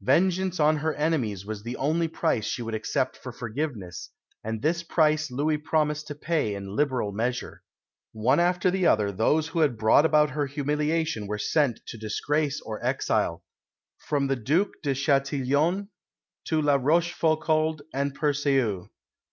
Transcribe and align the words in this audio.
Vengeance 0.00 0.58
on 0.58 0.78
her 0.78 0.92
enemies 0.94 1.46
was 1.46 1.62
the 1.62 1.76
only 1.76 2.08
price 2.08 2.44
she 2.44 2.60
would 2.60 2.74
accept 2.74 3.16
for 3.16 3.30
forgiveness, 3.30 4.10
and 4.42 4.60
this 4.62 4.82
price 4.82 5.30
Louis 5.30 5.58
promised 5.58 6.08
to 6.08 6.16
pay 6.16 6.56
in 6.56 6.74
liberal 6.74 7.12
measure. 7.12 7.62
One 8.10 8.40
after 8.40 8.68
the 8.68 8.88
other, 8.88 9.12
those 9.12 9.46
who 9.46 9.60
had 9.60 9.76
brought 9.78 10.04
about 10.04 10.30
her 10.30 10.46
humiliation 10.46 11.28
were 11.28 11.38
sent 11.38 11.82
to 11.86 11.96
disgrace 11.96 12.60
or 12.62 12.84
exile 12.84 13.44
from 13.96 14.26
the 14.26 14.34
Duc 14.34 14.70
de 14.82 14.92
Chatillon 14.92 15.88
to 16.46 16.60
La 16.60 16.74
Rochefoucauld 16.74 17.82
and 17.94 18.12
Perusseau. 18.12 18.90